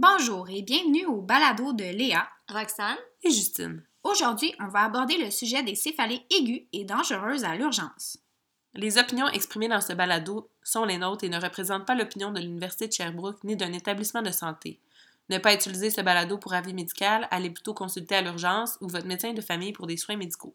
[0.00, 3.82] Bonjour et bienvenue au balado de Léa Roxane et Justine.
[4.04, 8.16] Aujourd'hui, on va aborder le sujet des céphalées aiguës et dangereuses à l'urgence.
[8.74, 12.38] Les opinions exprimées dans ce balado sont les nôtres et ne représentent pas l'opinion de
[12.38, 14.78] l'Université de Sherbrooke ni d'un établissement de santé.
[15.30, 19.08] Ne pas utiliser ce balado pour avis médical, allez plutôt consulter à l'urgence ou votre
[19.08, 20.54] médecin de famille pour des soins médicaux.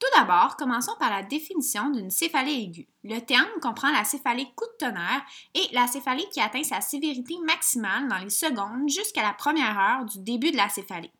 [0.00, 2.88] Tout d'abord, commençons par la définition d'une céphalée aiguë.
[3.04, 5.22] Le terme comprend la céphalée coup de tonnerre
[5.54, 10.06] et la céphalée qui atteint sa sévérité maximale dans les secondes jusqu'à la première heure
[10.06, 11.12] du début de la céphalée.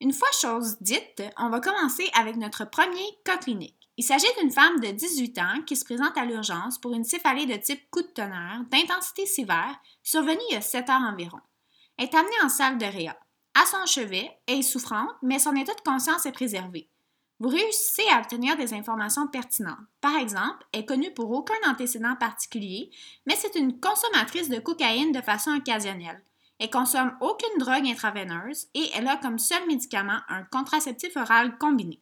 [0.00, 3.90] Une fois chose dite, on va commencer avec notre premier cas clinique.
[3.96, 7.46] Il s'agit d'une femme de 18 ans qui se présente à l'urgence pour une céphalée
[7.46, 11.40] de type coup de tonnerre d'intensité sévère survenue il y a 7 heures environ.
[11.96, 13.18] Elle est amenée en salle de réa.
[13.60, 16.88] À son chevet, elle est souffrante, mais son état de conscience est préservé.
[17.40, 19.78] Vous réussissez à obtenir des informations pertinentes.
[20.00, 22.90] Par exemple, elle est connue pour aucun antécédent particulier,
[23.26, 26.20] mais c'est une consommatrice de cocaïne de façon occasionnelle.
[26.58, 32.00] Elle consomme aucune drogue intraveineuse et elle a comme seul médicament un contraceptif oral combiné.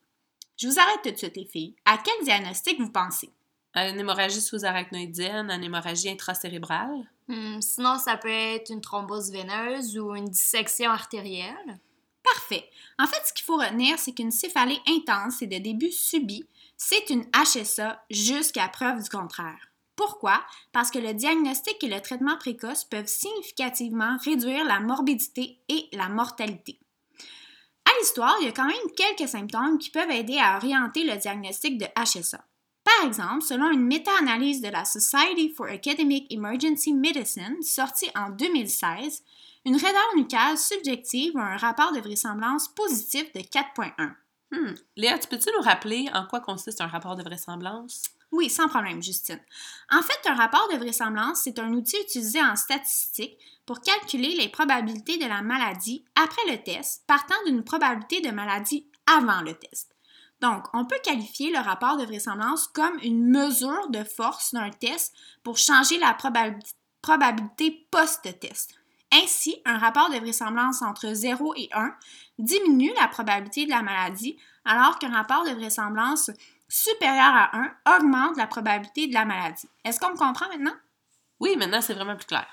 [0.57, 1.77] Je vous arrête tout de suite, les filles.
[1.85, 3.31] À quel diagnostic vous pensez?
[3.75, 7.11] À une hémorragie sous-arachnoïdienne, une hémorragie intracérébrale?
[7.29, 11.79] Hmm, sinon, ça peut être une thrombose veineuse ou une dissection artérielle.
[12.35, 12.69] Parfait.
[12.99, 16.45] En fait, ce qu'il faut retenir, c'est qu'une céphalée intense et de début subi,
[16.77, 19.69] c'est une HSA jusqu'à preuve du contraire.
[19.95, 20.43] Pourquoi?
[20.73, 26.09] Parce que le diagnostic et le traitement précoce peuvent significativement réduire la morbidité et la
[26.09, 26.79] mortalité.
[27.85, 31.17] À l'histoire, il y a quand même quelques symptômes qui peuvent aider à orienter le
[31.17, 32.45] diagnostic de HSA.
[32.85, 39.23] Par exemple, selon une méta-analyse de la Society for Academic Emergency Medicine sortie en 2016,
[39.67, 44.15] une raideur nucale subjective a un rapport de vraisemblance positif de 4.1.
[44.53, 44.75] Hmm.
[44.95, 48.05] Léa, tu peux-tu nous rappeler en quoi consiste un rapport de vraisemblance?
[48.31, 49.41] Oui, sans problème, Justine.
[49.91, 54.49] En fait, un rapport de vraisemblance, c'est un outil utilisé en statistique pour calculer les
[54.49, 59.97] probabilités de la maladie après le test, partant d'une probabilité de maladie avant le test.
[60.41, 65.13] Donc, on peut qualifier le rapport de vraisemblance comme une mesure de force d'un test
[65.43, 66.17] pour changer la
[67.03, 68.77] probabilité post-test.
[69.23, 71.95] Ainsi, un rapport de vraisemblance entre 0 et 1
[72.39, 76.31] diminue la probabilité de la maladie, alors qu'un rapport de vraisemblance
[76.69, 79.69] supérieur à 1 augmente la probabilité de la maladie.
[79.85, 80.75] Est-ce qu'on me comprend maintenant?
[81.41, 82.49] Oui, maintenant c'est vraiment plus clair.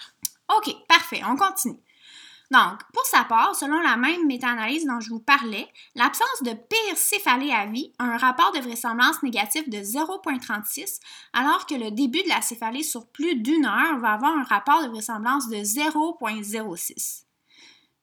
[0.56, 1.80] OK, parfait, on continue.
[2.54, 6.98] Donc, pour sa part, selon la même méta-analyse dont je vous parlais, l'absence de pire
[6.98, 11.00] céphalée à vie a un rapport de vraisemblance négatif de 0,36,
[11.34, 14.84] alors que le début de la céphalée sur plus d'une heure va avoir un rapport
[14.84, 17.24] de vraisemblance de 0,06.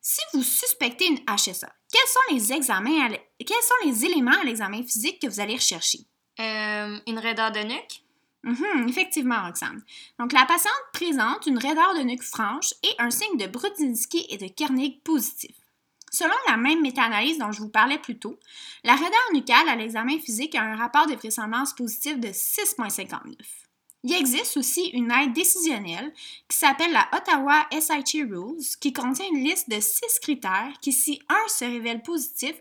[0.01, 4.83] Si vous suspectez une HSA, quels sont les examens, quels sont les éléments à l'examen
[4.83, 6.01] physique que vous allez rechercher?
[6.41, 8.03] Euh, une raideur de nuque?
[8.43, 9.83] Mhm, effectivement, Roxane.
[10.19, 14.39] Donc, la patiente présente une raideur de nuque franche et un signe de Brudzinski et
[14.39, 15.55] de Kernig positif.
[16.11, 18.39] Selon la même méta-analyse dont je vous parlais plus tôt,
[18.83, 23.35] la raideur nucale à l'examen physique a un rapport de vraisemblance positif de 6,59.
[24.03, 26.13] Il existe aussi une aide décisionnelle
[26.49, 31.21] qui s'appelle la Ottawa SIT Rules, qui contient une liste de six critères qui, si
[31.29, 32.55] un se révèle positif,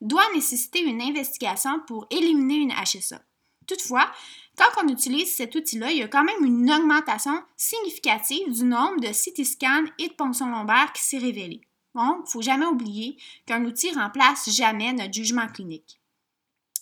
[0.00, 3.20] doit nécessiter une investigation pour éliminer une HSA.
[3.66, 4.10] Toutefois,
[4.56, 9.00] quand on utilise cet outil-là, il y a quand même une augmentation significative du nombre
[9.00, 11.60] de CT scans et de ponctions lombaires qui s'est révélé.
[11.94, 13.16] Donc, il ne faut jamais oublier
[13.46, 16.00] qu'un outil remplace jamais notre jugement clinique.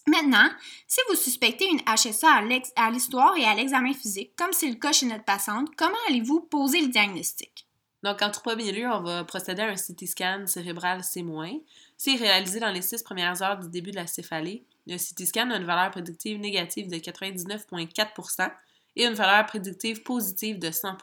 [0.07, 0.49] Maintenant,
[0.87, 2.43] si vous suspectez une HSA
[2.77, 6.41] à l'histoire et à l'examen physique, comme c'est le cas chez notre patiente, comment allez-vous
[6.41, 7.67] poser le diagnostic?
[8.03, 11.25] Donc, en premier lieu, on va procéder à un CT scan cérébral C-.
[11.97, 14.67] C'est réalisé dans les six premières heures du début de la céphalée.
[14.87, 18.51] Le CT scan a une valeur prédictive négative de 99,4%
[18.97, 20.99] et une valeur prédictive positive de 100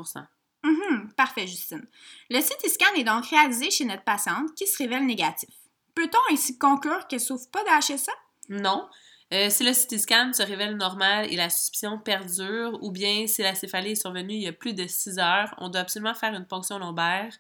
[0.64, 1.86] mm Parfait, Justine.
[2.30, 5.50] Le CT scan est donc réalisé chez notre patiente qui se révèle négatif.
[5.96, 8.12] Peut-on ainsi conclure qu'elle ne souffre pas d'HSA?
[8.50, 8.88] Non.
[9.34, 13.42] Euh, si le CT scan se révèle normal et la suspicion perdure, ou bien si
[13.42, 16.34] la céphalée est survenue il y a plus de 6 heures, on doit absolument faire
[16.34, 17.34] une ponction lombaire.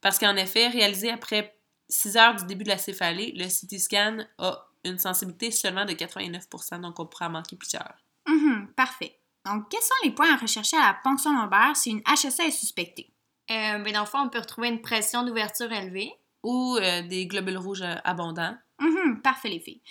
[0.00, 1.53] Parce qu'en effet, réalisé après
[1.88, 5.92] 6 heures du début de la céphalée, le CT scan a une sensibilité seulement de
[5.92, 7.94] 89% donc on pourra manquer plusieurs.
[8.26, 9.18] Mm parfait.
[9.44, 12.50] Donc, quels sont les points à rechercher à la ponction lombaire si une HSA est
[12.50, 13.12] suspectée?
[13.50, 16.10] Euh, ben, dans le fond, on peut retrouver une pression d'ouverture élevée.
[16.42, 18.56] Ou euh, des globules rouges abondants.
[18.80, 19.82] Mm parfait, les filles.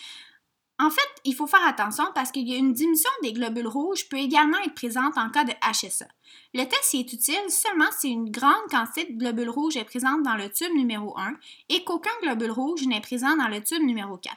[0.84, 4.10] En fait, il faut faire attention parce qu'il y a une diminution des globules rouges
[4.10, 6.08] peut également être présente en cas de HSA.
[6.54, 10.36] Le test est utile seulement si une grande quantité de globules rouges est présente dans
[10.36, 11.36] le tube numéro 1
[11.70, 14.36] et qu'aucun globule rouge n'est présent dans le tube numéro 4.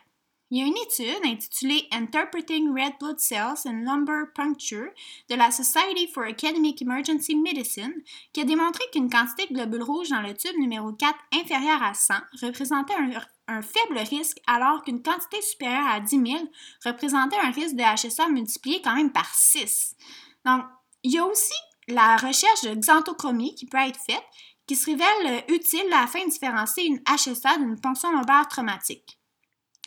[0.48, 4.90] Il y a une étude intitulée Interpreting Red Blood Cells in Lumbar Puncture
[5.28, 7.92] de la Society for Academic Emergency Medicine
[8.32, 11.94] qui a démontré qu'une quantité de globules rouges dans le tube numéro 4 inférieure à
[11.94, 13.10] 100 représentait un,
[13.48, 16.38] un faible risque alors qu'une quantité supérieure à 10 000
[16.84, 19.96] représentait un risque de HSA multiplié quand même par 6.
[20.44, 20.62] Donc,
[21.02, 21.54] il y a aussi
[21.88, 24.24] la recherche de xanthochromie qui peut être faite
[24.68, 29.15] qui se révèle utile afin de différencier une HSA d'une ponction lombaire traumatique.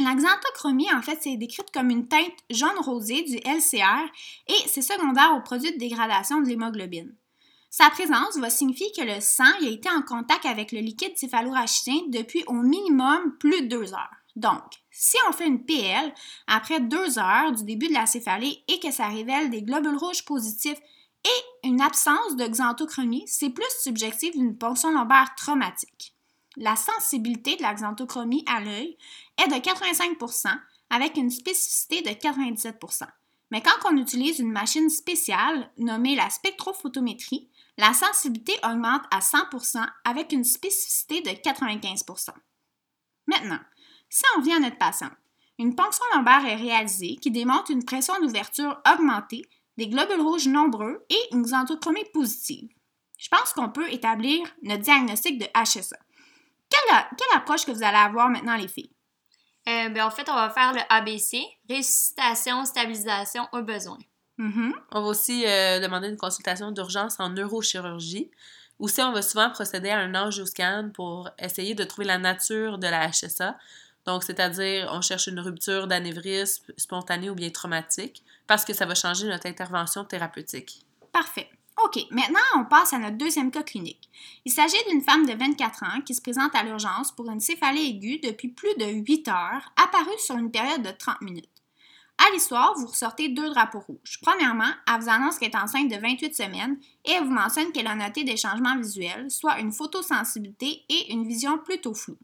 [0.01, 4.07] La xanthochromie, en fait, c'est décrite comme une teinte jaune-rosé du LCR
[4.47, 7.13] et c'est secondaire au produit de dégradation de l'hémoglobine.
[7.69, 12.01] Sa présence va signifier que le sang a été en contact avec le liquide céphalorachidien
[12.07, 14.15] depuis au minimum plus de deux heures.
[14.37, 16.13] Donc, si on fait une PL
[16.47, 20.23] après deux heures du début de la céphalée et que ça révèle des globules rouges
[20.23, 20.79] positifs
[21.25, 26.15] et une absence de xanthochromie, c'est plus subjectif d'une ponction lombaire traumatique.
[26.61, 28.97] La sensibilité de la xanthochromie à l'œil
[29.41, 30.53] est de 85%
[30.89, 33.07] avec une spécificité de 97%
[33.51, 39.87] Mais quand on utilise une machine spéciale nommée la spectrophotométrie, la sensibilité augmente à 100%
[40.03, 42.31] avec une spécificité de 95%
[43.27, 43.61] Maintenant,
[44.09, 45.11] si on vient à notre patient,
[45.59, 49.45] une ponction lombaire est réalisée qui démontre une pression d'ouverture augmentée,
[49.77, 52.67] des globules rouges nombreux et une xanthochromie positive.
[53.17, 55.95] Je pense qu'on peut établir notre diagnostic de HSA.
[56.69, 58.91] Quelle, approche que vous allez avoir maintenant, les filles?
[59.67, 63.97] Euh, ben, en fait, on va faire le ABC, ressuscitation, stabilisation au besoin.
[64.39, 64.71] Mm-hmm.
[64.91, 68.31] On va aussi euh, demander une consultation d'urgence en neurochirurgie.
[68.79, 72.87] Aussi, on va souvent procéder à un angioscan pour essayer de trouver la nature de
[72.87, 73.57] la HSA.
[74.05, 78.95] Donc, c'est-à-dire, on cherche une rupture d'anévrisme spontanée ou bien traumatique parce que ça va
[78.95, 80.85] changer notre intervention thérapeutique.
[81.11, 81.49] Parfait.
[81.83, 84.09] OK, maintenant on passe à notre deuxième cas clinique.
[84.45, 87.85] Il s'agit d'une femme de 24 ans qui se présente à l'urgence pour une céphalée
[87.85, 91.49] aiguë depuis plus de 8 heures, apparue sur une période de 30 minutes.
[92.17, 94.19] À l'histoire, vous ressortez deux drapeaux rouges.
[94.21, 97.87] Premièrement, elle vous annonce qu'elle est enceinte de 28 semaines et elle vous mentionne qu'elle
[97.87, 102.17] a noté des changements visuels, soit une photosensibilité et une vision plutôt floue.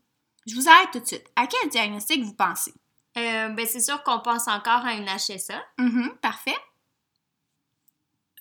[0.46, 1.26] Je vous arrête tout de suite.
[1.38, 2.74] À quel diagnostic vous pensez?
[3.18, 5.64] Euh, ben, c'est sûr qu'on pense encore à une HSA.
[5.78, 6.58] Mm parfait.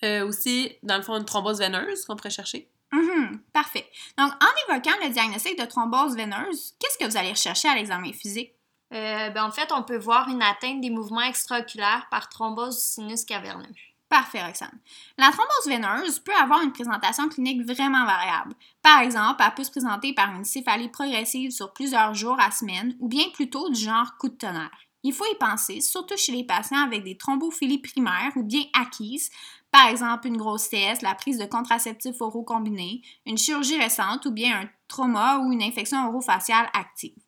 [0.04, 2.68] Euh, aussi, dans le fond, une thrombose veineuse qu'on pourrait chercher.
[2.92, 3.88] Mm parfait.
[4.18, 8.12] Donc, en évoquant le diagnostic de thrombose veineuse, qu'est-ce que vous allez rechercher à l'examen
[8.12, 8.52] physique?
[8.92, 12.82] Euh, ben, en fait, on peut voir une atteinte des mouvements extraoculaires par thrombose du
[12.82, 13.72] sinus caverneux.
[14.08, 14.78] Parfait, Roxane.
[15.18, 18.54] La thrombose veineuse peut avoir une présentation clinique vraiment variable.
[18.82, 22.94] Par exemple, elle peut se présenter par une céphalie progressive sur plusieurs jours à semaine
[23.00, 24.70] ou bien plutôt du genre coup de tonnerre.
[25.02, 29.30] Il faut y penser, surtout chez les patients avec des thrombophilies primaires ou bien acquises,
[29.74, 34.60] par exemple une grossesse, la prise de contraceptifs oraux combinés, une chirurgie récente ou bien
[34.60, 37.18] un trauma ou une infection orofaciale active.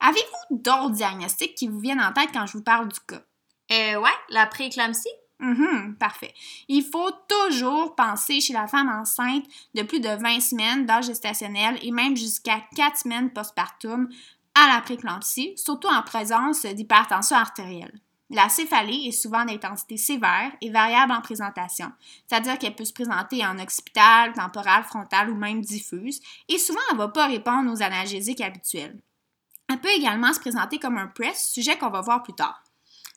[0.00, 3.22] Avez-vous d'autres diagnostics qui vous viennent en tête quand je vous parle du cas?
[3.70, 5.06] Euh, ouais, la prééclampsie.
[5.38, 6.34] Mm parfait.
[6.66, 9.44] Il faut toujours penser chez la femme enceinte
[9.76, 14.08] de plus de 20 semaines d'âge gestationnel et même jusqu'à 4 semaines postpartum
[14.56, 18.00] à la prééclampsie, surtout en présence d'hypertension artérielle.
[18.30, 21.92] La céphalée est souvent d'intensité sévère et variable en présentation,
[22.26, 26.96] c'est-à-dire qu'elle peut se présenter en occipital, temporal, frontal ou même diffuse, et souvent elle
[26.96, 28.98] ne va pas répondre aux analgésiques habituels.
[29.68, 32.63] Elle peut également se présenter comme un press, sujet qu'on va voir plus tard.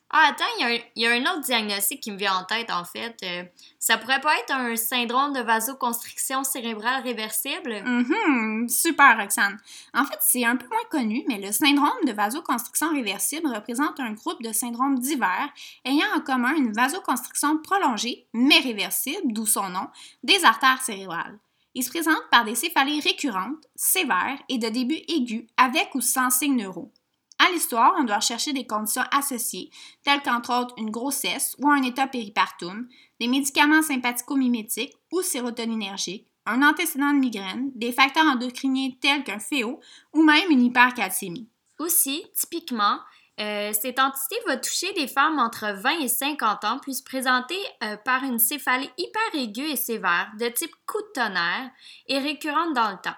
[0.09, 3.17] Ah, attends, il y, a un autre diagnostic qui me vient en tête, en fait.
[3.23, 3.43] Euh,
[3.77, 7.83] ça pourrait pas être un syndrome de vasoconstriction cérébrale réversible?
[7.83, 9.59] Mm super, Roxane.
[9.93, 14.13] En fait, c'est un peu moins connu, mais le syndrome de vasoconstriction réversible représente un
[14.13, 15.49] groupe de syndromes divers
[15.83, 19.87] ayant en commun une vasoconstriction prolongée, mais réversible, d'où son nom,
[20.23, 21.37] des artères cérébrales.
[21.75, 26.29] Il se présente par des céphalées récurrentes, sévères et de début aigu, avec ou sans
[26.29, 26.91] signes neuraux.
[27.39, 29.69] À l'histoire, on doit chercher des conditions associées,
[30.03, 32.87] telles qu'entre autres une grossesse ou un état péripartum,
[33.19, 39.79] des médicaments sympathico-mimétiques ou sérotoninergiques, un antécédent de migraine, des facteurs endocriniens tels qu'un féo
[40.13, 41.49] ou même une hypercalcémie.
[41.77, 42.99] Aussi, typiquement,
[43.39, 47.59] euh, cette entité va toucher des femmes entre 20 et 50 ans, puis se présenter
[47.83, 51.69] euh, par une céphalie hyper aiguë et sévère, de type coup de tonnerre,
[52.07, 53.17] et récurrente dans le temps.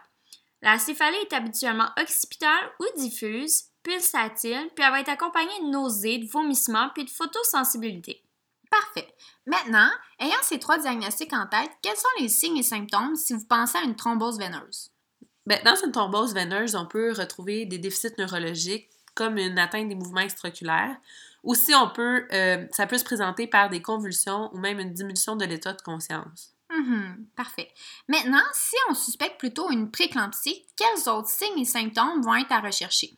[0.61, 6.19] La céphalie est habituellement occipitale ou diffuse, pulsatile, puis elle va être accompagnée de nausées,
[6.19, 8.23] de vomissements, puis de photosensibilité.
[8.69, 9.13] Parfait.
[9.45, 13.45] Maintenant, ayant ces trois diagnostics en tête, quels sont les signes et symptômes si vous
[13.45, 14.91] pensez à une thrombose veineuse?
[15.45, 19.95] Bien, dans une thrombose veineuse, on peut retrouver des déficits neurologiques comme une atteinte des
[19.95, 20.95] mouvements extraculaires.
[21.43, 25.35] Aussi, on peut, euh, ça peut se présenter par des convulsions ou même une diminution
[25.35, 26.53] de l'état de conscience.
[26.69, 27.69] Mm parfait.
[28.07, 32.59] Maintenant, si on suspecte plutôt une préclampsie, quels autres signes et symptômes vont être à
[32.59, 33.17] rechercher?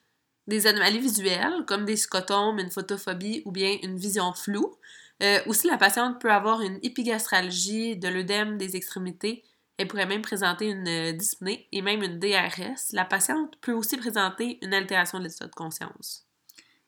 [0.51, 4.77] Des anomalies visuelles, comme des scotomes, une photophobie ou bien une vision floue.
[5.23, 9.43] Euh, aussi, la patiente peut avoir une épigastralgie, de l'œdème des extrémités.
[9.77, 12.91] Elle pourrait même présenter une euh, dyspnée et même une DRS.
[12.91, 16.25] La patiente peut aussi présenter une altération de l'état de conscience.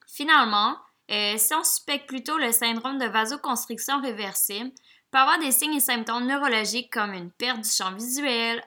[0.08, 0.76] Finalement,
[1.10, 4.72] euh, si on suspecte plutôt le syndrome de vasoconstriction réversible,
[5.10, 8.64] peut avoir des signes et symptômes neurologiques comme une perte du champ visuel,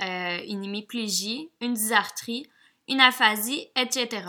[0.48, 2.48] une hémiplégie, une dysarthrie,
[2.86, 4.22] une aphasie, etc.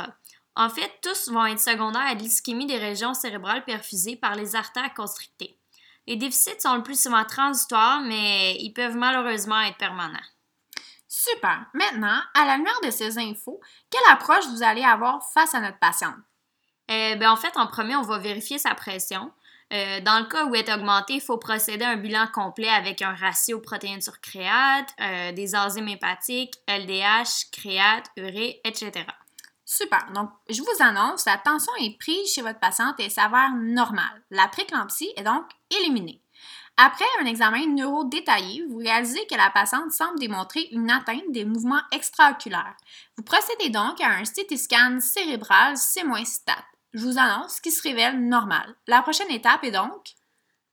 [0.57, 4.91] En fait, tous vont être secondaires à l'ischémie des régions cérébrales perfusées par les artères
[4.95, 5.55] constrictées.
[6.07, 10.17] Les déficits sont le plus souvent transitoires, mais ils peuvent malheureusement être permanents.
[11.07, 11.67] Super.
[11.75, 13.61] Maintenant, à la lumière de ces infos,
[13.91, 16.15] quelle approche vous allez avoir face à notre patiente?
[16.89, 19.31] Euh, ben, en fait, en premier, on va vérifier sa pression.
[19.71, 22.69] Euh, dans le cas où elle est augmentée, il faut procéder à un bilan complet
[22.69, 29.05] avec un ratio protéines sur créate, euh, des enzymes hépatiques, LDH, créate, urée, etc.
[29.69, 30.09] Super.
[30.15, 34.23] Donc, je vous annonce, la tension est prise chez votre patiente et s'avère normale.
[34.31, 36.21] La préclampsie est donc éliminée.
[36.77, 41.43] Après un examen neuro détaillé, vous réalisez que la patiente semble démontrer une atteinte des
[41.43, 42.77] mouvements extraoculaires.
[43.17, 46.63] Vous procédez donc à un CT scan cérébral C-stat.
[46.93, 48.73] Je vous annonce qu'il se révèle normal.
[48.87, 50.13] La prochaine étape est donc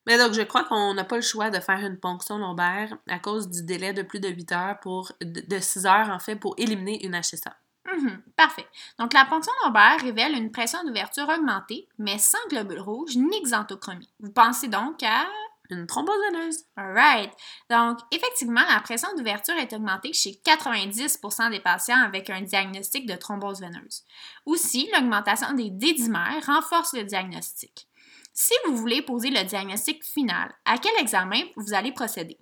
[0.06, 3.18] mais donc, je crois qu'on n'a pas le choix de faire une ponction lombaire à
[3.18, 6.54] cause du délai de plus de 8 heures pour, de 6 heures, en fait, pour
[6.58, 7.56] éliminer une HSA.
[7.86, 8.66] Mhm, parfait.
[8.98, 14.10] Donc, la ponction lombaire révèle une pression d'ouverture augmentée, mais sans globules rouges ni xanthochromie.
[14.20, 15.26] Vous pensez donc à...
[15.70, 16.64] Une thrombose veineuse.
[16.76, 17.32] Alright.
[17.70, 23.14] Donc, effectivement, la pression d'ouverture est augmentée chez 90% des patients avec un diagnostic de
[23.14, 24.02] thrombose veineuse.
[24.44, 27.88] Aussi, l'augmentation des dédimères renforce le diagnostic.
[28.34, 32.38] Si vous voulez poser le diagnostic final, à quel examen vous allez procéder?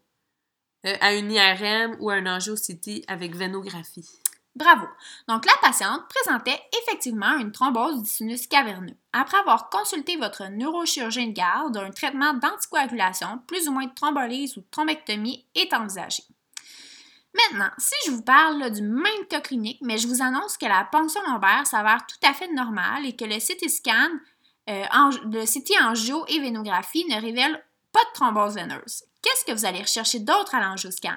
[0.85, 4.09] Euh, à une IRM ou à un angiocity avec vénographie.
[4.55, 4.87] Bravo!
[5.29, 8.97] Donc, la patiente présentait effectivement une thrombose du sinus caverneux.
[9.13, 14.57] Après avoir consulté votre neurochirurgien de garde, un traitement d'anticoagulation, plus ou moins de thrombolyse
[14.57, 16.23] ou de thrombectomie est envisagé.
[17.35, 20.87] Maintenant, si je vous parle du même cas clinique, mais je vous annonce que la
[20.93, 24.11] ponction lombaire s'avère tout à fait normale et que le CT scan,
[24.69, 24.85] euh,
[25.25, 29.81] le CT angio et vénographie ne révèle pas de thrombose veineuse, qu'est-ce que vous allez
[29.81, 31.17] rechercher d'autre à l'angioscan?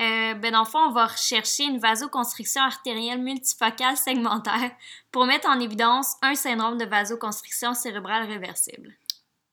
[0.00, 4.72] Euh, ben dans le fond, on va rechercher une vasoconstriction artérielle multifocale segmentaire
[5.12, 8.92] pour mettre en évidence un syndrome de vasoconstriction cérébrale réversible.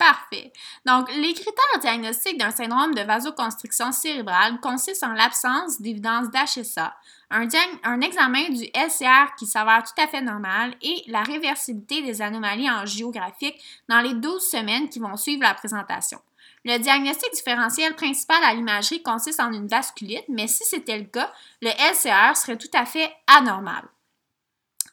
[0.02, 0.52] Parfait.
[0.84, 6.96] Donc, les critères diagnostiques d'un syndrome de vasoconstriction cérébrale consistent en l'absence d'évidence d'HSA,
[7.30, 12.68] un, examen du LCR qui s'avère tout à fait normal et la réversibilité des anomalies
[12.68, 16.20] angiographiques dans les 12 semaines qui vont suivre la présentation.
[16.64, 21.32] Le diagnostic différentiel principal à l'imagerie consiste en une vasculite, mais si c'était le cas,
[21.62, 23.84] le LCR serait tout à fait anormal.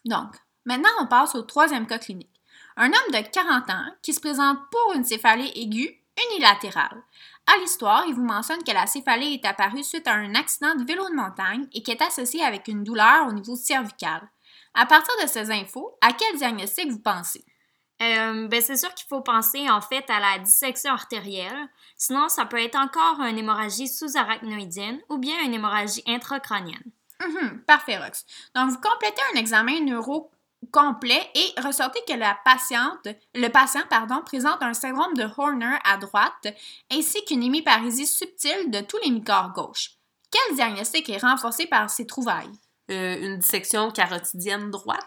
[0.04, 2.40] Donc, maintenant, on passe au troisième cas clinique.
[2.76, 5.98] Un homme de 40 ans qui se présente pour une céphalée aiguë
[6.30, 7.02] unilatérale.
[7.46, 10.84] À l'histoire, il vous mentionne que la céphalée est apparue suite à un accident de
[10.84, 14.28] vélo de montagne et qui est associée avec une douleur au niveau cervical.
[14.74, 17.44] À partir de ces infos, à quel diagnostic vous pensez?
[18.00, 21.68] Euh, ben c'est sûr qu'il faut penser en fait à la dissection artérielle.
[21.96, 26.92] Sinon, ça peut être encore une hémorragie sous-arachnoïdienne ou bien une hémorragie intracrânienne.
[27.20, 28.24] Mm parfait, Rox.
[28.54, 30.30] Donc, vous complétez un examen neuro
[30.70, 35.96] complet et ressortez que la patiente, le patient pardon, présente un syndrome de Horner à
[35.96, 36.48] droite
[36.90, 39.92] ainsi qu'une hémiparésie subtile de tous les mi-corps gauche.
[40.30, 42.50] Quel diagnostic est renforcé par ces trouvailles?
[42.90, 45.04] Euh, une dissection carotidienne droite?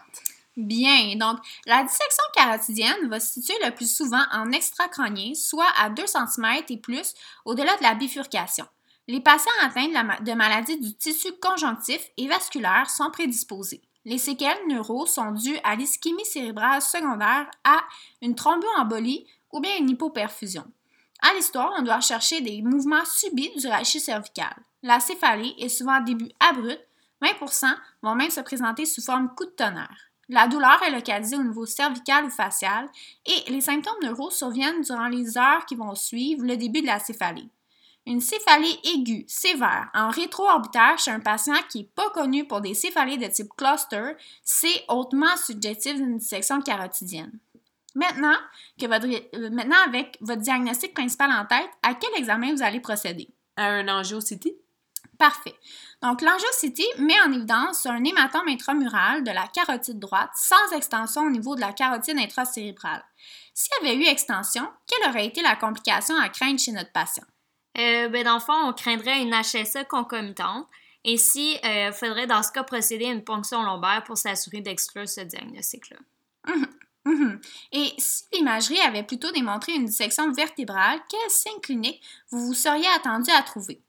[0.56, 5.88] Bien, donc la dissection carotidienne va se situer le plus souvent en extracrânien, soit à
[5.88, 7.14] 2 cm et plus
[7.46, 8.66] au-delà de la bifurcation.
[9.08, 13.80] Les patients atteints de, maladies du tissu conjonctif et vasculaire sont prédisposés.
[14.04, 17.78] Les séquelles neuro sont dues à l'ischémie cérébrale secondaire, à
[18.20, 20.64] une thromboembolie ou bien une hypoperfusion.
[21.22, 24.54] À l'histoire, on doit chercher des mouvements subis du rachis cervical.
[24.82, 26.86] La céphalée est souvent à début abrupt,
[27.22, 30.11] 20% vont même se présenter sous forme coup de tonnerre.
[30.32, 32.88] La douleur est localisée au niveau cervical ou facial
[33.26, 36.98] et les symptômes neuro surviennent durant les heures qui vont suivre le début de la
[36.98, 37.50] céphalée.
[38.06, 42.72] Une céphalée aiguë, sévère, en rétro-orbitaire chez un patient qui n'est pas connu pour des
[42.72, 44.12] céphalées de type cluster,
[44.42, 47.38] c'est hautement subjectif d'une dissection carotidienne.
[47.94, 48.36] Maintenant,
[48.80, 52.80] que votre, euh, maintenant, avec votre diagnostic principal en tête, à quel examen vous allez
[52.80, 53.28] procéder?
[53.56, 54.54] À un angiocity?
[55.22, 55.54] Parfait.
[56.02, 61.30] Donc, l'angiocity met en évidence un hématome intramural de la carotide droite sans extension au
[61.30, 63.04] niveau de la carotide intracérébrale.
[63.54, 67.22] S'il y avait eu extension, quelle aurait été la complication à craindre chez notre patient?
[67.78, 70.66] Euh, ben, dans le fond, on craindrait une HSE concomitante.
[71.06, 75.20] Ainsi, il faudrait dans ce cas procéder à une ponction lombaire pour s'assurer d'exclure ce
[75.20, 75.98] diagnostic-là.
[77.04, 77.40] Mhm.
[77.70, 82.88] Et si l'imagerie avait plutôt démontré une dissection vertébrale, quel signe clinique vous vous seriez
[82.96, 83.80] attendu à trouver?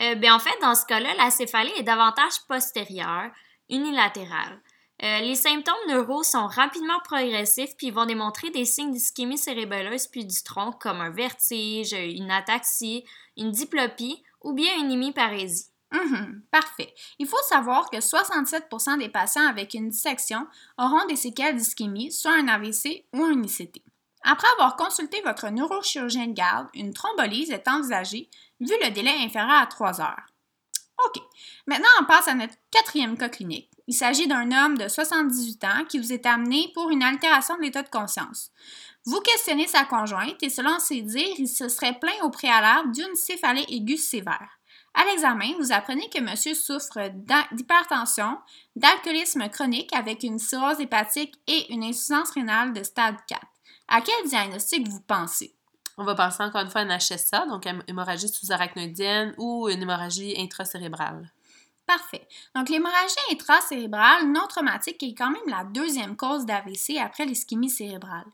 [0.00, 3.30] Euh, ben, en fait, dans ce cas-là, la céphalie est davantage postérieure,
[3.70, 4.60] unilatérale.
[5.02, 10.24] Euh, les symptômes neuraux sont rapidement progressifs puis vont démontrer des signes d'ischémie cérébelleuse puis
[10.24, 13.04] du tronc comme un vertige, une ataxie,
[13.36, 15.66] une diplopie ou bien une hémiparésie.
[15.92, 16.94] Mhm, parfait.
[17.18, 20.46] Il faut savoir que 67% des patients avec une dissection
[20.78, 23.82] auront des séquelles d'ischémie, soit un AVC ou un ICT.
[24.28, 28.28] Après avoir consulté votre neurochirurgien de garde, une thrombolyse est envisagée
[28.58, 30.26] vu le délai inférieur à 3 heures.
[31.06, 31.22] OK.
[31.68, 33.70] Maintenant, on passe à notre quatrième cas clinique.
[33.86, 37.62] Il s'agit d'un homme de 78 ans qui vous est amené pour une altération de
[37.62, 38.50] l'état de conscience.
[39.04, 43.14] Vous questionnez sa conjointe et selon ses dires, il se serait plaint au préalable d'une
[43.14, 44.58] céphalée aiguë sévère.
[44.94, 47.10] À l'examen, vous apprenez que monsieur souffre
[47.52, 48.38] d'hypertension,
[48.74, 53.40] d'alcoolisme chronique avec une cirrhose hépatique et une insuffisance rénale de stade 4.
[53.88, 55.54] À quel diagnostic vous pensez?
[55.98, 60.34] On va penser encore une fois à une HSA, donc hémorragie sous-arachnoïdienne ou une hémorragie
[60.38, 61.32] intracérébrale.
[61.86, 62.26] Parfait.
[62.54, 68.26] Donc, l'hémorragie intracérébrale non traumatique est quand même la deuxième cause d'AVC après l'ischémie cérébrale.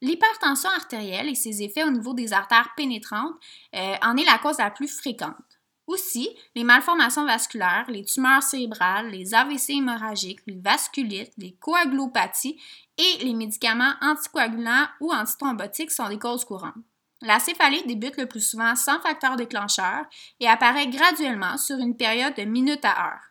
[0.00, 3.34] L'hypertension artérielle et ses effets au niveau des artères pénétrantes
[3.74, 5.53] euh, en est la cause la plus fréquente.
[5.86, 12.58] Aussi, les malformations vasculaires, les tumeurs cérébrales, les AVC hémorragiques, les vasculites, les coagulopathies
[12.96, 16.74] et les médicaments anticoagulants ou antithrombotiques sont des causes courantes.
[17.20, 20.04] La céphalie débute le plus souvent sans facteur déclencheur
[20.40, 23.22] et apparaît graduellement sur une période de minutes à heure.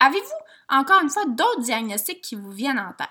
[0.00, 0.24] Avez-vous
[0.68, 3.08] encore une fois d'autres diagnostics qui vous viennent en tête?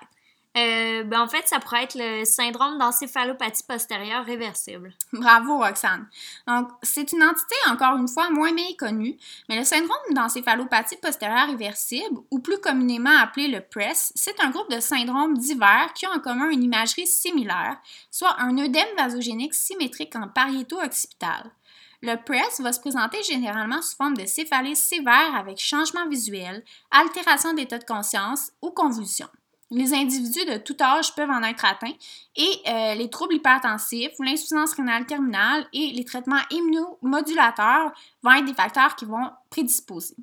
[0.56, 4.92] Euh, ben en fait, ça pourrait être le syndrome d'encéphalopathie postérieure réversible.
[5.12, 6.08] Bravo, Roxane.
[6.48, 9.16] Donc, c'est une entité, encore une fois, moins bien connue,
[9.48, 14.70] mais le syndrome d'encéphalopathie postérieure réversible, ou plus communément appelé le PRESS, c'est un groupe
[14.70, 17.76] de syndromes divers qui ont en commun une imagerie similaire,
[18.10, 21.52] soit un œdème vasogénique symétrique en pariéto-occipital.
[22.02, 27.52] Le PRESS va se présenter généralement sous forme de céphalée sévère avec changement visuel, altération
[27.52, 29.28] d'état de conscience ou convulsion.
[29.72, 31.94] Les individus de tout âge peuvent en être atteints
[32.34, 38.54] et euh, les troubles hypertensifs, l'insuffisance rénale terminale et les traitements immunomodulateurs vont être des
[38.54, 40.16] facteurs qui vont prédisposer.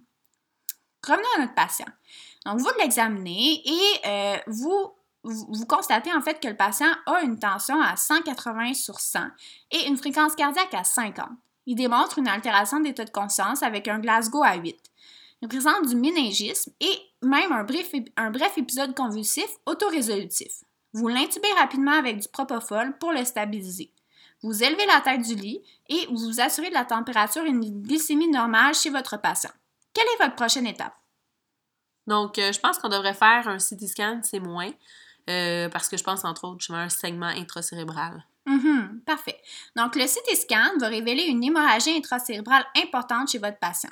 [1.06, 1.88] Revenons à notre patient.
[2.46, 4.94] Donc, vous l'examinez et euh, vous,
[5.68, 9.20] constatez en fait que le patient a une tension à 180 sur 100
[9.72, 11.30] et une fréquence cardiaque à 50.
[11.66, 14.87] Il démontre une altération d'état de conscience avec un Glasgow à 8.
[15.42, 20.64] Il présente du méningisme et même un bref, un bref épisode convulsif autorésolutif.
[20.94, 23.94] Vous l'intubez rapidement avec du propofol pour le stabiliser.
[24.42, 27.82] Vous élevez la tête du lit et vous vous assurez de la température et une
[27.82, 29.52] glycémie normale chez votre patient.
[29.94, 30.96] Quelle est votre prochaine étape?
[32.06, 34.72] Donc, euh, je pense qu'on devrait faire un CT scan, c'est moins,
[35.30, 38.26] euh, parce que je pense entre autres, je un segment intracérébral.
[38.46, 39.40] Mm parfait.
[39.76, 43.90] Donc, le CT scan va révéler une hémorragie intracérébrale importante chez votre patient.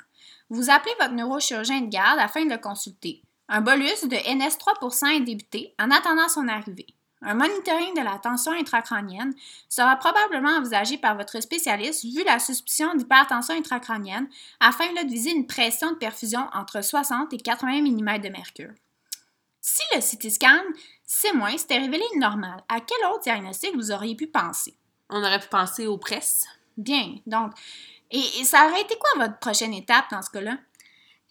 [0.48, 3.22] Vous appelez votre neurochirurgien de garde afin de le consulter.
[3.48, 6.86] Un bolus de NS3 est débuté en attendant son arrivée.
[7.22, 9.34] Un monitoring de la tension intracrânienne
[9.68, 14.28] sera probablement envisagé par votre spécialiste vu la suspicion d'hypertension intracrânienne
[14.60, 18.72] afin de viser une pression de perfusion entre 60 et 80 mm de mercure.
[19.60, 20.62] Si le CT scan
[21.04, 24.76] c'est moins s'était révélé normal, à quel autre diagnostic vous auriez pu penser?
[25.08, 26.44] On aurait pu penser aux presses.
[26.76, 27.52] Bien, donc
[28.10, 30.58] et, ça aurait été quoi votre prochaine étape dans ce cas-là?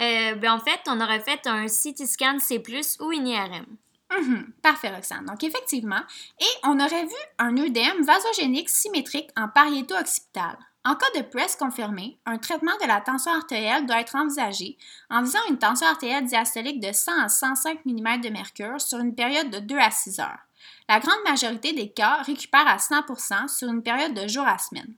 [0.02, 2.62] Euh, ben en fait, on aurait fait un CT scan C+,
[3.00, 3.66] ou une IRM.
[4.12, 5.26] Mhm, parfait, Roxane.
[5.26, 6.02] Donc, effectivement,
[6.40, 10.58] et on aurait vu un œdème vasogénique symétrique en pariéto-occipital.
[10.86, 14.78] En cas de presse confirmée, un traitement de la tension artérielle doit être envisagé
[15.10, 19.16] en visant une tension artérielle diastolique de 100 à 105 mm de mercure sur une
[19.16, 20.46] période de 2 à 6 heures.
[20.88, 24.94] La grande majorité des cas récupèrent à 100% sur une période de jours à semaine.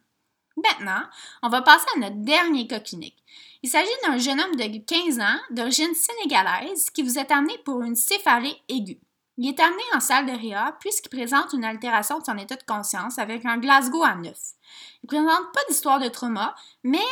[0.57, 1.03] Maintenant,
[1.43, 3.23] on va passer à notre dernier cas clinique.
[3.63, 7.83] Il s'agit d'un jeune homme de 15 ans, d'origine sénégalaise, qui vous est amené pour
[7.83, 8.99] une céphalée aiguë.
[9.39, 12.63] Il est amené en salle de réa puisqu'il présente une altération de son état de
[12.63, 14.23] conscience avec un Glasgow à 9.
[14.25, 14.31] Il
[15.03, 17.05] ne présente pas d'histoire de trauma, mais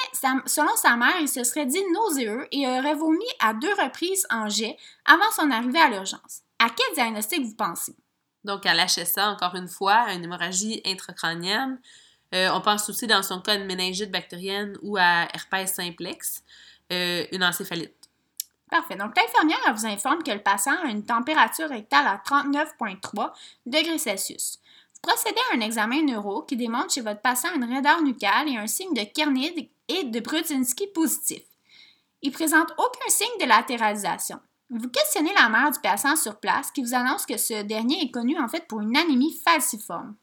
[0.47, 4.49] selon sa mère, il se serait dit nauséeux et aurait vomi à deux reprises en
[4.49, 6.41] jet avant son arrivée à l'urgence.
[6.57, 7.95] À quel diagnostic vous pensez?
[8.43, 11.79] Donc à l'HSA, encore une fois, une hémorragie intracrânienne,
[12.33, 16.43] euh, on pense aussi dans son cas à une méningite bactérienne ou à herpès simplex,
[16.91, 17.93] euh, une encéphalite.
[18.69, 18.95] Parfait.
[18.95, 23.31] Donc, l'infirmière vous informe que le patient a une température rectale à 39,3
[23.65, 24.59] degrés Celsius.
[24.95, 28.57] Vous procédez à un examen neuro qui démontre chez votre patient une raideur nucale et
[28.57, 31.43] un signe de Kernide et de Brudzinski positif.
[32.23, 34.39] Il présente aucun signe de latéralisation.
[34.71, 38.09] Vous questionnez la mère du patient sur place qui vous annonce que ce dernier est
[38.09, 40.15] connu en fait pour une anémie falciforme.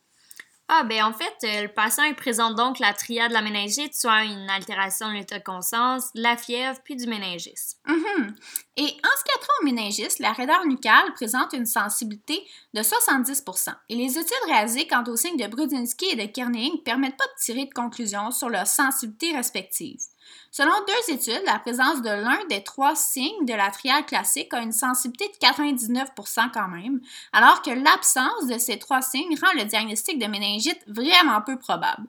[0.68, 3.94] Ah, ben en fait, euh, le patient il présente donc la triade de la méningite,
[3.94, 7.78] soit une altération de l'état de conscience, la fièvre, puis du méningisme.
[7.86, 8.34] Mhm.
[8.76, 13.74] Et en ce qui a trait au la raideur nucale présente une sensibilité de 70%
[13.90, 17.42] et les études réalisées quant aux signes de Brudzinski et de Kerning permettent pas de
[17.42, 20.00] tirer de conclusions sur leur sensibilité respective.
[20.50, 24.60] Selon deux études, la présence de l'un des trois signes de la triade classique a
[24.60, 27.00] une sensibilité de 99% quand même,
[27.32, 32.06] alors que l'absence de ces trois signes rend le diagnostic de méningite vraiment peu probable.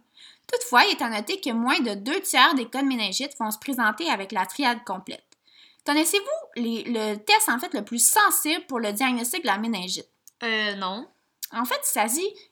[0.52, 3.49] Toutefois, il est à noter que moins de deux tiers des cas de méningite vont
[3.49, 5.23] se présenter avec la triade complète.
[5.86, 10.10] Connaissez-vous le test en fait le plus sensible pour le diagnostic de la méningite?
[10.43, 11.08] Euh, non.
[11.54, 11.80] En fait,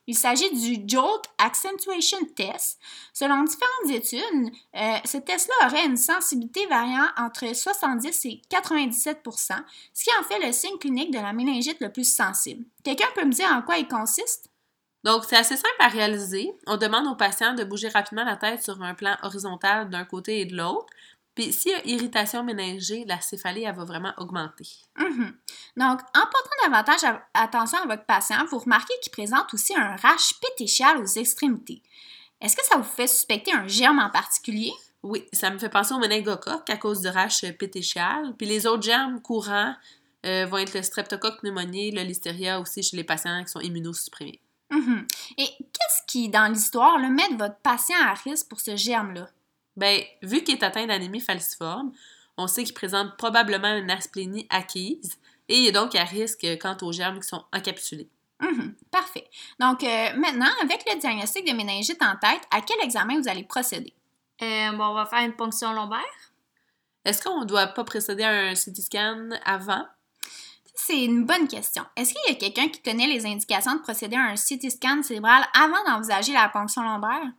[0.07, 2.79] il s'agit du Jolt Accentuation Test.
[3.13, 9.55] Selon différentes études, euh, ce test-là aurait une sensibilité variant entre 70 et 97%
[9.93, 12.65] ce qui en fait le signe clinique de la méningite le plus sensible.
[12.83, 14.49] Quelqu'un peut me dire en quoi il consiste?
[15.03, 16.51] Donc, c'est assez simple à réaliser.
[16.67, 20.41] On demande aux patients de bouger rapidement la tête sur un plan horizontal d'un côté
[20.41, 20.85] et de l'autre,
[21.35, 24.67] puis s'il y a irritation méningée, la céphalie, elle va vraiment augmenter.
[24.97, 25.33] Mhm.
[25.77, 30.33] Donc, en portant davantage attention à votre patient, vous remarquez qu'il présente aussi un rash
[30.41, 31.81] pétéchial aux extrémités.
[32.41, 34.73] Est-ce que ça vous fait suspecter un germe en particulier?
[35.03, 38.35] Oui, ça me fait penser au méningocoque à cause du rash pétéchial.
[38.37, 39.75] Puis les autres germes courants
[40.25, 44.41] euh, vont être le streptocoque pneumoniae, le listeria aussi chez les patients qui sont immunosupprimés.
[44.69, 45.07] Mhm.
[45.37, 49.29] Et qu'est-ce qui, dans l'histoire, met votre patient à risque pour ce germe-là?
[49.77, 51.91] Bien, vu qu'il est atteint d'anémie falciforme,
[52.37, 56.77] on sait qu'il présente probablement une asplénie acquise et il est donc à risque quant
[56.81, 58.09] aux germes qui sont encapsulés.
[58.41, 59.29] Mhm, parfait.
[59.59, 63.43] Donc, euh, maintenant, avec le diagnostic de méningite en tête, à quel examen vous allez
[63.43, 63.93] procéder?
[64.41, 65.99] Euh, bon, on va faire une ponction lombaire.
[67.05, 69.85] Est-ce qu'on ne doit pas procéder à un CT scan avant?
[70.73, 71.83] C'est une bonne question.
[71.95, 75.03] Est-ce qu'il y a quelqu'un qui connaît les indications de procéder à un CT scan
[75.03, 77.31] cérébral avant d'envisager la ponction lombaire?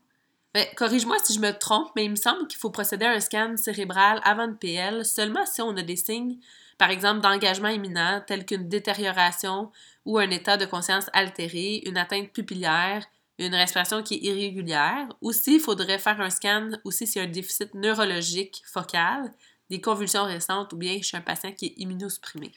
[0.55, 3.21] Ben, corrige-moi si je me trompe, mais il me semble qu'il faut procéder à un
[3.21, 6.39] scan cérébral avant une PL seulement si on a des signes,
[6.77, 9.71] par exemple, d'engagement imminent, tels qu'une détérioration
[10.05, 13.07] ou un état de conscience altéré, une atteinte pupillaire,
[13.39, 17.29] une respiration qui est irrégulière, ou s'il faudrait faire un scan aussi s'il y a
[17.29, 19.33] un déficit neurologique focal,
[19.71, 22.53] des convulsions récentes ou bien chez un patient qui est immunosupprimé.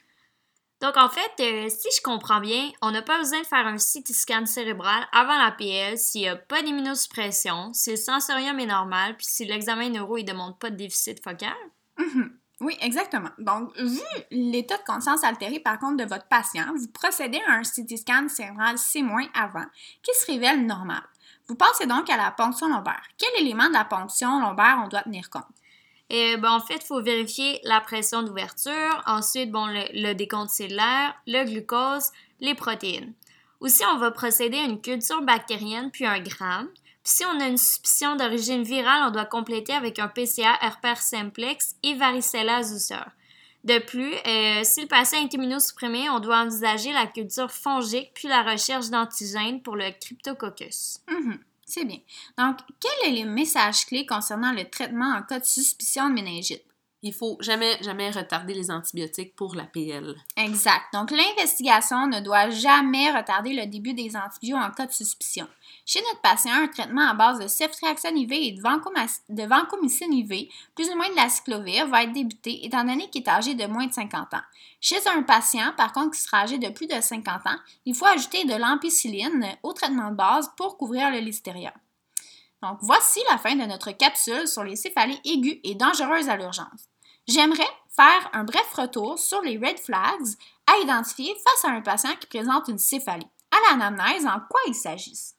[0.86, 3.78] Donc, en fait, euh, si je comprends bien, on n'a pas besoin de faire un
[3.78, 8.68] CT scan cérébral avant la PL s'il n'y a pas d'immunosuppression, si le sensorium est
[8.68, 11.56] normal, puis si l'examen neuro ne démontre pas de déficit focal.
[11.98, 12.38] Mhm.
[12.62, 13.32] Oui, exactement.
[13.40, 17.64] Donc, vu l'état de conscience altéré, par contre, de votre patient, vous procédez à un
[17.64, 19.66] CT scan cérébral six mois avant,
[20.04, 21.02] qui se révèle normal.
[21.48, 23.02] Vous passez donc à la ponction lombaire.
[23.18, 25.46] Quel élément de la ponction lombaire on doit tenir compte?
[26.10, 31.16] Ben, en fait, il faut vérifier la pression d'ouverture, ensuite bon, le, le décompte cellulaire,
[31.28, 33.14] le glucose, les protéines.
[33.60, 36.70] Aussi, on va procéder à une culture bactérienne puis un gramme.
[37.04, 40.98] Puis si on a une suspicion d'origine virale, on doit compléter avec un PCA herpes
[41.00, 43.04] simplex et varicella zoster.
[43.64, 48.28] De plus, euh, si le patient est immunosupprimé, on doit envisager la culture fongique puis
[48.28, 51.00] la recherche d'antigènes pour le cryptococcus.
[51.10, 51.40] Mhm.
[51.66, 52.00] C'est bien.
[52.38, 56.65] Donc, quel est le message clé concernant le traitement en cas de suspicion de méningite?
[57.08, 60.16] Il faut jamais, jamais retarder les antibiotiques pour la PL.
[60.38, 60.86] Exact.
[60.92, 65.48] Donc, l'investigation ne doit jamais retarder le début des antibiotiques en cas de suspicion.
[65.86, 70.90] Chez notre patient, un traitement à base de ceftriaxone IV et de vancomycine IV, plus
[70.90, 73.86] ou moins de la cyclovir, va être débuté étant donné qu'il est âgé de moins
[73.86, 74.42] de 50 ans.
[74.82, 78.08] Chez un patient, par contre, qui sera âgé de plus de 50 ans, il faut
[78.08, 81.72] ajouter de l'ampicilline au traitement de base pour couvrir le listeria.
[82.64, 86.90] Donc, voici la fin de notre capsule sur les céphalées aiguës et dangereuses à l'urgence.
[87.28, 87.64] J'aimerais
[87.96, 90.36] faire un bref retour sur les red flags
[90.68, 93.28] à identifier face à un patient qui présente une céphalie.
[93.52, 95.34] À l'anamnèse, en quoi il s'agit?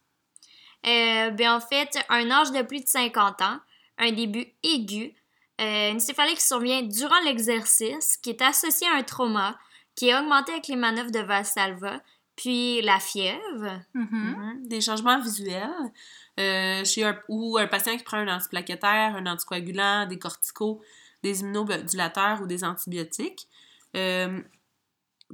[0.86, 3.58] Euh, ben, en fait, un âge de plus de 50 ans,
[3.98, 5.14] un début aigu,
[5.60, 9.58] euh, une céphalie qui survient durant l'exercice, qui est associée à un trauma,
[9.94, 12.00] qui est augmenté avec les manœuvres de Valsalva,
[12.36, 13.80] puis la fièvre.
[13.94, 14.10] Mm-hmm.
[14.12, 14.68] Mhm.
[14.68, 15.92] Des changements visuels.
[16.38, 20.82] Euh, chez un, ou un patient qui prend un antiplaquettaire, un anticoagulant, des corticos,
[21.26, 23.48] des immunomodulateurs ou des antibiotiques.
[23.96, 24.40] Euh,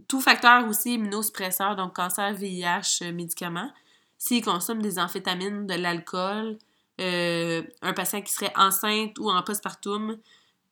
[0.08, 3.70] tout facteur aussi immunosuppresseur, donc cancer, VIH, euh, médicaments.
[4.16, 6.58] S'il consomme des amphétamines, de l'alcool,
[7.00, 10.18] euh, un patient qui serait enceinte ou en postpartum,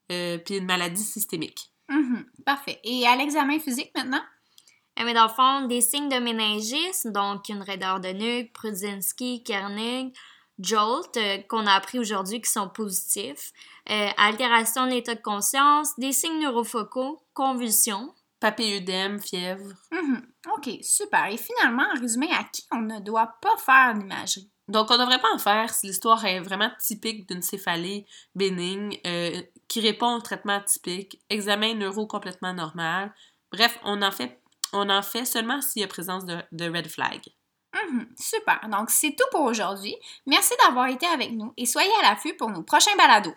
[0.08, 1.70] puis une maladie systémique.
[1.88, 2.24] Mhm.
[2.44, 2.80] Parfait.
[2.82, 4.22] Et à l'examen physique maintenant?
[4.96, 9.44] Eh bien, dans le fond, des signes de méningisme, donc une raideur de nuque, Prudzinski,
[9.44, 10.12] Kernig,
[10.60, 13.52] jolt, euh, qu'on a appris aujourd'hui qui sont positifs,
[13.90, 18.14] euh, altération de l'état de conscience, des signes neurofocaux, convulsions.
[18.40, 19.72] Papilledème, fièvre.
[19.92, 20.22] Mhm.
[20.56, 21.26] OK, super.
[21.26, 24.50] Et finalement, en résumé, à qui on ne doit pas faire d'imagerie?
[24.68, 28.98] Donc, on ne devrait pas en faire si l'histoire est vraiment typique d'une céphalée bénigne,
[29.06, 33.12] euh, qui répond au traitement typique, examen neuro complètement normal.
[33.52, 34.40] Bref, on en fait,
[34.72, 37.20] on en fait seulement s'il y a présence de, de red flag.
[37.74, 38.08] Mhm.
[38.18, 38.60] Super.
[38.68, 39.96] Donc, c'est tout pour aujourd'hui.
[40.26, 43.34] Merci d'avoir été avec nous et soyez à l'affût pour nos prochains balados.